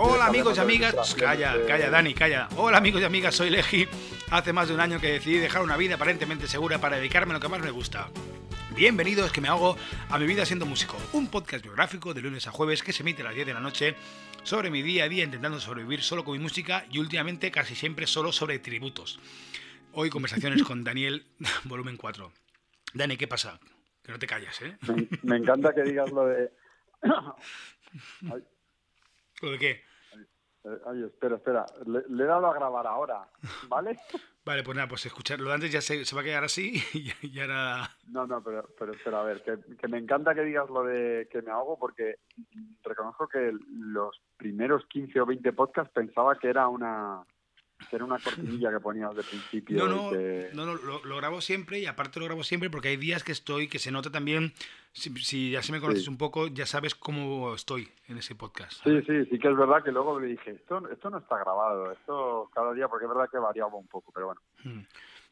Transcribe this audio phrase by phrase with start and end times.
[0.00, 2.48] Hola amigos y amigas, calla, calla Dani, calla.
[2.54, 3.88] Hola amigos y amigas, soy Legi.
[4.30, 7.38] Hace más de un año que decidí dejar una vida aparentemente segura para dedicarme a
[7.38, 8.08] lo que más me gusta.
[8.76, 9.76] Bienvenidos, que me hago
[10.08, 13.22] a mi vida siendo músico, un podcast biográfico de lunes a jueves que se emite
[13.22, 13.96] a las 10 de la noche
[14.44, 18.06] sobre mi día a día intentando sobrevivir solo con mi música y últimamente casi siempre
[18.06, 19.18] solo sobre tributos.
[19.94, 21.26] Hoy conversaciones con Daniel,
[21.64, 22.32] volumen 4.
[22.94, 23.58] Dani, ¿qué pasa?
[24.04, 24.78] Que no te calles, ¿eh?
[24.86, 26.52] Me, me encanta que digas lo de...
[28.32, 28.44] Ay,
[29.40, 29.87] ¿Lo de qué?
[30.64, 31.66] Eh, ay, espera, espera.
[31.86, 33.28] Le, le he dado a grabar ahora,
[33.68, 33.98] ¿vale?
[34.44, 35.38] Vale, pues nada, pues escuchar.
[35.40, 37.90] Lo de antes ya se, se va a quedar así y, y ahora...
[38.06, 41.28] No, no, pero, pero espera, a ver, que, que me encanta que digas lo de
[41.30, 42.20] que me ahogo porque
[42.82, 47.24] reconozco que los primeros 15 o 20 podcasts pensaba que era una
[47.88, 49.76] que era una cortinilla que ponías de principio.
[49.76, 52.88] No, no, que- no, no lo, lo grabo siempre y aparte lo grabo siempre porque
[52.88, 54.52] hay días que estoy, que se nota también,
[54.92, 56.10] si, si ya se me conoces Sí.
[56.10, 58.82] un poco, ya sabes cómo estoy en ese podcast.
[58.84, 61.92] Sí, sí, sí que es verdad que luego le dije, esto, esto no está grabado,
[61.92, 64.40] esto cada día, porque es verdad que variaba un poco, pero bueno.
[64.64, 64.80] Mm.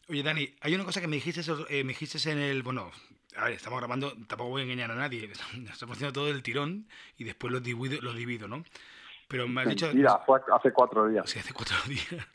[0.08, 2.62] Oye, Dani, hay una cosa que me dijiste, eh, me dijiste en el.
[2.62, 2.92] Bueno,
[3.36, 5.28] a ver, estamos grabando, tampoco voy a engañar a nadie.
[5.72, 6.86] Estamos haciendo todo el tirón
[7.19, 8.64] y después lo divido, lo divido ¿no?
[9.28, 9.86] Pero me has dicho.
[9.86, 11.28] Mentira, fue hace cuatro días.
[11.28, 12.27] Sí, hace cuatro días.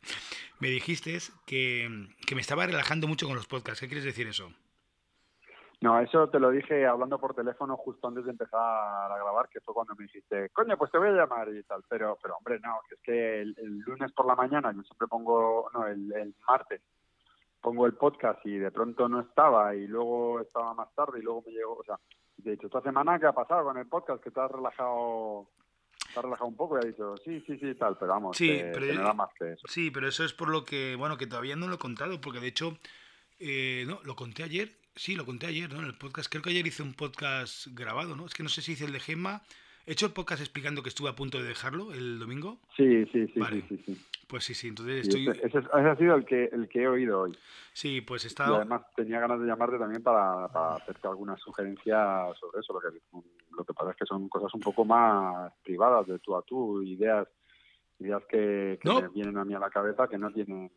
[0.59, 3.79] Me dijiste que, que me estaba relajando mucho con los podcasts.
[3.79, 4.51] ¿Qué quieres decir eso?
[5.81, 9.61] No, eso te lo dije hablando por teléfono justo antes de empezar a grabar, que
[9.61, 11.83] fue cuando me dijiste, coño, pues te voy a llamar y tal.
[11.89, 15.07] Pero, pero hombre, no, que es que el, el lunes por la mañana, yo siempre
[15.07, 16.81] pongo, no, el, el martes,
[17.59, 21.43] pongo el podcast y de pronto no estaba y luego estaba más tarde y luego
[21.47, 21.97] me llegó, o sea,
[22.37, 24.23] de hecho, esta semana, ¿qué ha pasado con el podcast?
[24.23, 25.47] Que te has relajado,
[26.19, 28.69] has relajado un poco y has dicho, sí, sí, sí, tal, pero vamos, Sí, que,
[28.73, 29.67] pero que yo- no era más que eso.
[29.67, 32.39] Sí, pero eso es por lo que, bueno, que todavía no lo he contado, porque
[32.39, 32.77] de hecho,
[33.39, 35.79] eh, no, lo conté ayer, sí, lo conté ayer, ¿no?
[35.79, 38.25] En el podcast, creo que ayer hice un podcast grabado, ¿no?
[38.25, 39.41] Es que no sé si hice el de Gemma.
[39.87, 42.59] ¿He hecho el podcast explicando que estuve a punto de dejarlo el domingo?
[42.77, 43.63] Sí, sí, sí, Vale.
[43.67, 44.05] sí, sí, sí.
[44.27, 45.27] Pues sí, sí, entonces estoy...
[45.27, 47.35] ese, ha sido el que, el que he oído hoy.
[47.73, 48.55] Sí, pues he Y estado...
[48.57, 52.73] además tenía ganas de llamarte también para, para hacerte alguna sugerencia sobre eso.
[52.73, 52.97] Lo que,
[53.57, 56.83] lo que pasa es que son cosas un poco más privadas, de tú a tú,
[56.83, 57.27] ideas
[57.99, 59.01] ideas que, que No.
[59.01, 60.71] me vienen a mí a la cabeza que no tienen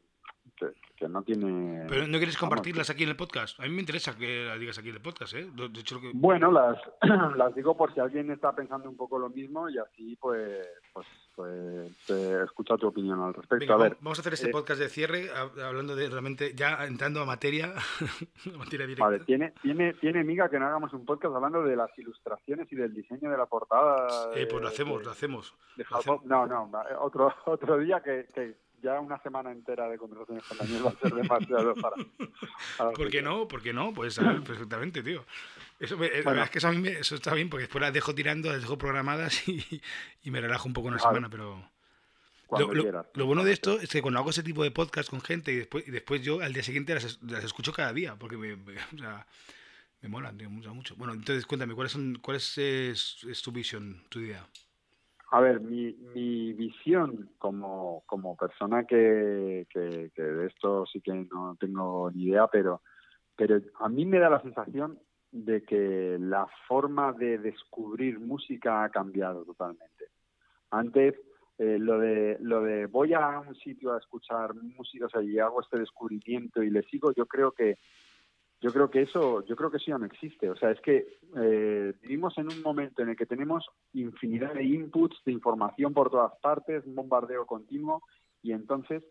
[0.57, 0.67] que,
[1.09, 3.59] no tiene Pero no quieres compartirlas aquí en el podcast.
[3.61, 5.47] A mí me interesa que las digas aquí en el podcast, ¿eh?
[5.55, 6.11] De hecho, lo que...
[6.15, 6.79] bueno las
[7.37, 11.07] las digo por si alguien está pensando un poco lo mismo y así pues pues
[11.35, 14.49] pues eh, escucha tu opinión al respecto Venga, a ver va- vamos a hacer este
[14.49, 17.75] eh, podcast de cierre, hab- hablando de realmente, ya entrando a materia,
[18.55, 19.05] a materia directa.
[19.05, 22.77] Vale, tiene, tiene, tiene miga que no hagamos un podcast hablando de las ilustraciones y
[22.77, 24.07] del diseño de la portada.
[24.37, 25.55] Eh, pues lo hacemos, de- lo hacemos.
[25.77, 25.99] de lo Jacob.
[26.21, 26.25] hacemos.
[26.25, 28.55] No, no, eh, otro, otro día que, que
[28.85, 31.97] ya una semana entera de conversaciones con Daniel va a ser demasiado para.
[32.77, 33.49] para ¿Por qué no?
[33.49, 33.93] ¿Por qué no?
[33.95, 35.25] Pues perfectamente, tío.
[35.81, 36.31] Eso, me- la Bueno.
[36.31, 38.53] verdad es que eso a mí me- eso está bien, porque después las dejo tirando,
[38.53, 39.83] las dejo programadas y,
[40.23, 41.69] y me relajo un poco una semana, pero...
[42.57, 45.21] Lo, lo- lo bueno de esto es que cuando hago ese tipo de podcast con
[45.23, 48.37] gente y después, y después yo al día siguiente las, las escucho cada día, porque
[48.37, 49.27] me, me- o sea,
[50.03, 50.95] me molan, tío, mucho, mucho.
[50.95, 54.47] Bueno, entonces cuéntame, ¿cuál es, cuál es, es- es tu visión, tu idea?
[55.35, 61.13] A ver, mi, mi visión como, como persona que, que, que de esto sí que
[61.13, 62.83] no tengo ni idea, pero,
[63.35, 64.97] pero a mí me da la sensación
[65.33, 70.05] de que la forma de descubrir música ha cambiado totalmente.
[70.71, 71.17] Antes,
[71.59, 75.41] eh, lo de lo de voy a un sitio a escuchar música, o sea, y
[75.41, 77.79] hago este descubrimiento y le sigo, yo creo que
[78.65, 80.49] yo creo que eso yo creo que eso ya no existe.
[80.49, 84.65] O sea es que eh, vivimos en un momento en el que tenemos infinidad de
[84.65, 88.01] inputs de información por todas partes un bombardeo continuo
[88.43, 89.05] y entonces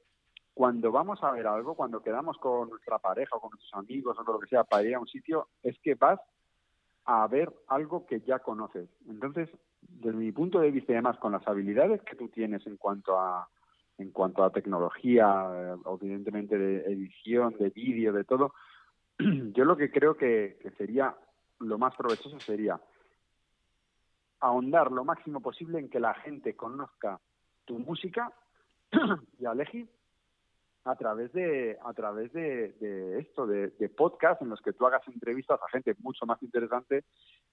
[0.55, 4.25] cuando vamos a ver algo cuando quedamos con nuestra pareja o con nuestros amigos o
[4.25, 6.19] con lo que sea para ir a un sitio es que vas
[7.05, 8.89] a ver algo que ya conoces.
[9.07, 9.49] Entonces
[9.81, 13.47] desde mi punto de vista además con las habilidades que tú tienes en cuanto a
[13.99, 18.55] en cuanto a tecnología eh, evidentemente de edición de vídeo de todo
[19.53, 21.15] yo lo que creo que, sería
[21.59, 22.79] lo más provechoso sería
[24.39, 27.19] ahondar lo máximo posible en que la gente conozca
[27.65, 28.33] tu música
[29.39, 29.87] y Aleji
[30.85, 34.85] a través de a través de, de esto de, de podcast en los que tú
[34.85, 37.05] hagas entrevistas a gente mucho más interesante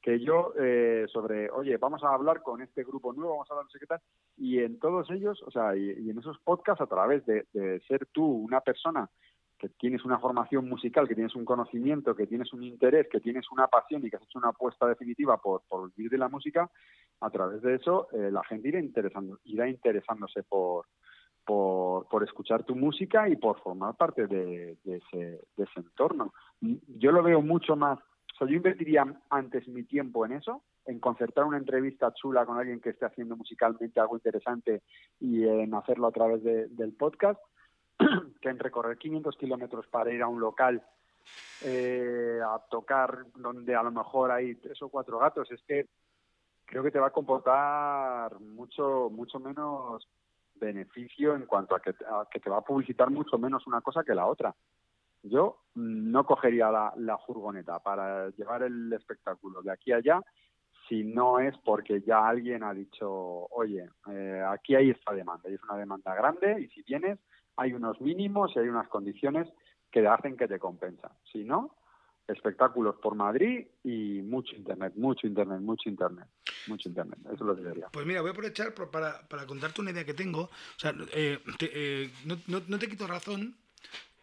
[0.02, 3.66] que yo eh, sobre oye vamos a hablar con este grupo nuevo vamos a hablar
[3.66, 4.00] no sé qué tal
[4.36, 7.78] y en todos ellos o sea y, y en esos podcasts a través de, de
[7.86, 9.08] ser tú una persona
[9.60, 13.44] que tienes una formación musical, que tienes un conocimiento, que tienes un interés, que tienes
[13.52, 16.70] una pasión y que has hecho una apuesta definitiva por, por vivir de la música,
[17.20, 20.86] a través de eso eh, la gente irá, interesando, irá interesándose por,
[21.44, 25.18] por, escuchar tu música y por formar parte de, ese,
[25.56, 26.32] de ese entorno.
[26.60, 30.98] Yo lo veo mucho más, o sea, yo invertiría antes mi tiempo en eso en
[30.98, 34.82] concertar una entrevista chula con alguien que esté haciendo musicalmente algo interesante
[35.20, 37.38] y en hacerlo a través del podcast,
[38.40, 40.82] que en recorrer 500 kilómetros para ir a un local
[41.64, 45.50] eh, a tocar donde a lo mejor hay tres o cuatro gatos.
[45.50, 45.86] Es que
[46.64, 50.06] creo que te va a comportar mucho, mucho menos
[50.54, 51.94] beneficio en cuanto a que,
[52.30, 54.54] que te va a publicitar mucho menos una cosa que la otra.
[55.22, 60.20] Yo no cogería la, la furgoneta para llevar el espectáculo de aquí a allá
[60.90, 65.54] si no es porque ya alguien ha dicho, oye, eh, aquí hay esta demanda, y
[65.54, 67.16] es una demanda grande, y si vienes,
[67.60, 69.46] hay unos mínimos y hay unas condiciones
[69.92, 71.12] que hacen que te compensa.
[71.30, 71.76] Si no,
[72.26, 76.26] espectáculos por Madrid y mucho internet, mucho internet, mucho internet,
[76.68, 77.18] mucho internet.
[77.24, 77.88] Eso es lo que diría.
[77.92, 80.44] Pues mira, voy a aprovechar para, para contarte una idea que tengo.
[80.44, 83.54] O sea, eh, eh, no, no, te quito razón.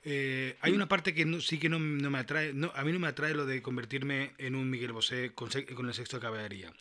[0.04, 2.56] Eh, hay una parte que sí que no, no me atrae.
[2.74, 5.94] a mí no me atrae lo de convertirme en un Miguel Bosé con, con el
[5.94, 6.74] sexto de caballería.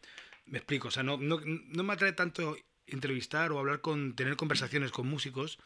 [0.47, 0.89] Me explico.
[0.89, 2.57] O sea, no, no, no me atrae tanto
[2.87, 5.59] entrevistar o hablar con, tener conversaciones con músicos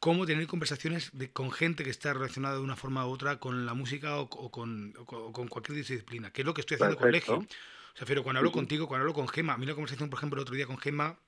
[0.00, 3.74] cómo tener conversaciones con gente que está relacionada de una forma u otra con la
[3.74, 7.30] música o, con, con, cualquier disciplina, que es lo que estoy haciendo con Legi.
[7.30, 10.18] O sea, pero cuando hablo contigo, cuando hablo con Gema, a mí la conversación, por
[10.18, 11.18] ejemplo, el otro día con Gema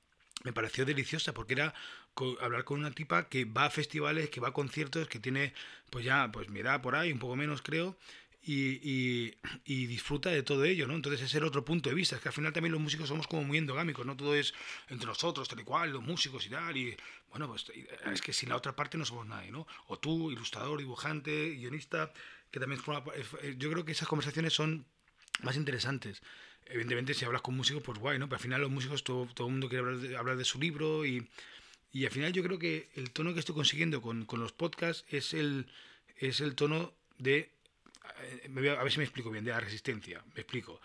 [0.44, 1.74] me pareció deliciosa porque era
[2.40, 5.54] hablar con una tipa que va a festivales, que va a conciertos, que tiene,
[5.90, 7.96] pues ya, pues mi edad por ahí, un poco menos creo,
[8.50, 10.94] y, disfruta de todo ello, ¿no?
[10.94, 13.26] Entonces es el otro punto de vista, es que al final también los músicos somos
[13.26, 14.16] como muy endogámicos, ¿no?
[14.16, 14.54] Todo es
[14.88, 16.96] entre nosotros, tal y cual, los músicos y tal, y
[17.30, 17.66] bueno, pues
[18.12, 19.66] es que sin la otra parte no somos nadie, ¿no?
[19.88, 22.12] O tú, ilustrador, dibujante, guionista,
[22.50, 23.12] que también forma...
[23.42, 24.86] Eh, yo creo que esas conversaciones son
[25.42, 26.22] más interesantes.
[26.66, 28.28] Evidentemente, si hablas con músicos, pues guay, ¿no?
[28.28, 30.58] Pero al final los músicos, todo, todo el mundo quiere hablar de, hablar de su
[30.58, 31.28] libro y,
[31.92, 35.04] y al final yo creo que el tono que estoy consiguiendo con, con los podcasts
[35.08, 35.66] es el,
[36.16, 37.57] es el tono de
[38.08, 40.80] a ver si me explico bien, de la resistencia, me explico.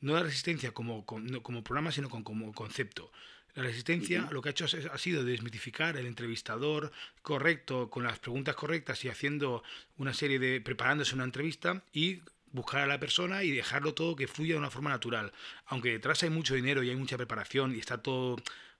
[0.00, 3.10] No la resistencia como, como, programa, sino como concepto.
[3.54, 6.90] La resistencia lo que ha hecho ha sido desmitificar el entrevistador
[7.22, 9.62] correcto, con las preguntas correctas y haciendo
[9.96, 14.26] una serie de, preparándose una entrevista y buscar a la persona y dejarlo todo que
[14.26, 15.32] fluya de una forma natural.
[15.66, 18.36] Aunque detrás hay mucho dinero y hay mucha preparación y está todo,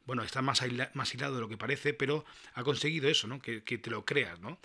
[0.07, 0.61] bueno, está más,
[0.95, 2.25] más hilado de lo que parece, pero
[2.55, 3.41] ha conseguido eso, ¿no?
[3.41, 4.59] Que, que te lo creas, ¿no?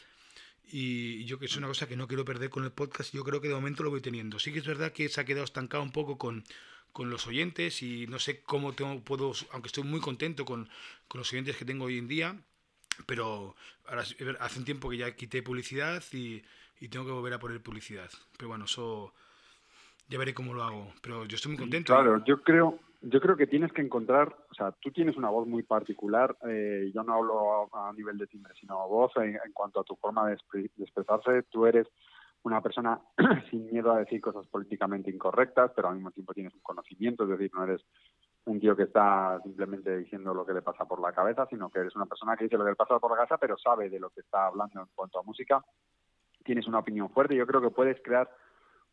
[0.71, 3.41] Y yo que es una cosa que no quiero perder con el podcast, yo creo
[3.41, 4.39] que de momento lo voy teniendo.
[4.39, 6.43] Sí que es verdad que se ha quedado estancado un poco con,
[6.91, 10.69] con los oyentes y no sé cómo tengo, puedo, aunque estoy muy contento con,
[11.07, 12.35] con, los oyentes que tengo hoy en día,
[13.05, 13.55] pero
[13.87, 14.03] ahora,
[14.39, 16.43] hace un tiempo que ya quité publicidad y,
[16.79, 18.09] y tengo que volver a poner publicidad.
[18.37, 19.13] Pero bueno, eso
[20.07, 20.93] ya veré cómo lo hago.
[21.01, 21.93] Pero yo estoy muy contento.
[21.93, 25.47] Claro, yo creo, yo creo que tienes que encontrar, o sea, tú tienes una voz
[25.47, 29.83] muy particular, eh, yo no hablo a, nivel de timbre, sino voz en, cuanto a
[29.83, 30.37] tu forma de,
[30.79, 31.87] expresarse, tú eres
[32.43, 32.99] una persona
[33.49, 37.29] sin miedo a decir cosas políticamente incorrectas, pero al mismo tiempo tienes un conocimiento, es
[37.29, 37.81] decir, no eres
[38.45, 41.79] un tío que está simplemente diciendo lo que le pasa por la cabeza, sino que
[41.79, 43.99] eres una persona que dice lo que le pasa por la cabeza, pero sabe de
[43.99, 45.63] lo que está hablando en cuanto a música,
[46.43, 48.29] tienes una opinión fuerte, yo creo que puedes crear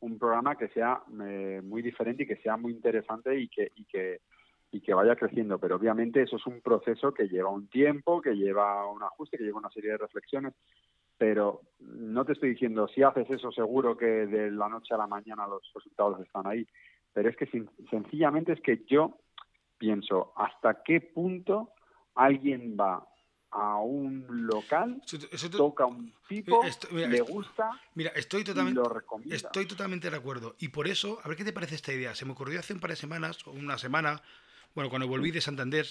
[0.00, 3.84] un programa que sea eh, muy diferente y que sea muy interesante y que, y
[3.84, 4.20] que
[4.72, 8.34] y que vaya creciendo, pero obviamente eso es un proceso que lleva un tiempo, que
[8.34, 10.54] lleva un ajuste, que lleva una serie de reflexiones,
[11.16, 15.06] pero no te estoy diciendo si haces eso seguro que de la noche a la
[15.06, 16.66] mañana los resultados están ahí,
[17.12, 17.48] pero es que
[17.90, 19.18] sencillamente es que yo
[19.78, 21.70] pienso hasta qué punto
[22.14, 23.06] alguien va
[23.56, 25.00] a un local,
[25.50, 29.34] toca un tipo, le gusta mira, estoy totalmente, lo recomienda.
[29.34, 30.54] Estoy totalmente de acuerdo.
[30.58, 32.14] Y por eso, a ver qué te parece esta idea.
[32.14, 34.20] Se me ocurrió hace un par de semanas, o una semana,
[34.74, 35.86] bueno, cuando volví de Santander,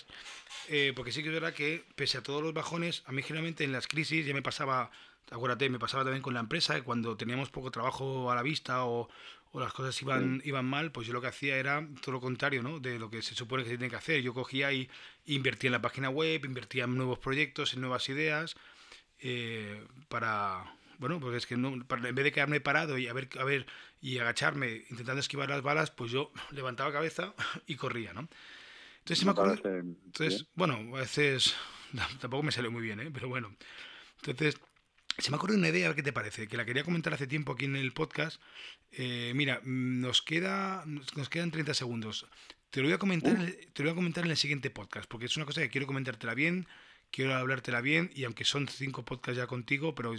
[0.69, 3.63] eh, porque sí que es verdad que, pese a todos los bajones, a mí generalmente
[3.63, 4.91] en las crisis ya me pasaba,
[5.31, 9.09] acuérdate, me pasaba también con la empresa, cuando teníamos poco trabajo a la vista o,
[9.51, 12.61] o las cosas iban, iban mal, pues yo lo que hacía era todo lo contrario,
[12.61, 12.79] ¿no?
[12.79, 14.21] De lo que se supone que se tiene que hacer.
[14.21, 14.89] Yo cogía y
[15.25, 18.55] invertía en la página web, invertía en nuevos proyectos, en nuevas ideas,
[19.19, 23.29] eh, para, bueno, pues es que no, en vez de quedarme parado y a ver,
[23.39, 23.65] a ver
[24.01, 27.33] y agacharme intentando esquivar las balas, pues yo levantaba cabeza
[27.65, 28.27] y corría, ¿no?
[28.99, 31.55] Entonces, me acuerdo, entonces bueno, a veces
[32.19, 33.09] tampoco me salió muy bien, ¿eh?
[33.13, 33.55] Pero bueno,
[34.17, 34.59] entonces
[35.17, 37.27] se me ocurre una idea, a ver qué te parece, que la quería comentar hace
[37.27, 38.41] tiempo aquí en el podcast.
[38.91, 42.27] Eh, mira, nos, queda, nos quedan 30 segundos.
[42.69, 43.37] Te lo, voy a comentar,
[43.73, 45.87] te lo voy a comentar en el siguiente podcast, porque es una cosa que quiero
[45.87, 46.67] comentártela bien,
[47.09, 50.13] quiero hablártela bien, y aunque son cinco podcasts ya contigo, pero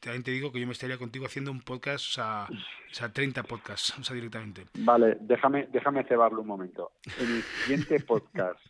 [0.00, 3.12] también te digo que yo me estaría contigo haciendo un podcast, o sea, o sea
[3.12, 4.64] 30 podcasts, o sea, directamente.
[4.74, 6.90] Vale, déjame, déjame cebarlo un momento.
[7.20, 8.60] En el siguiente podcast,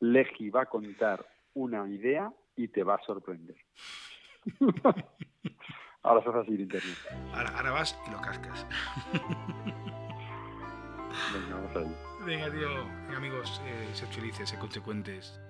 [0.00, 3.56] Legi va a contar una idea y te va a sorprender.
[6.02, 6.96] ahora se así internet.
[7.34, 8.66] Ahora, ahora vas y lo cascas.
[11.32, 11.96] Venga, vamos ahí.
[12.24, 12.68] Venga, tío.
[12.68, 15.40] Venga, amigos, eh, sed felices, sed consecuentes.